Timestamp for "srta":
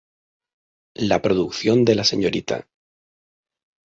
2.05-2.67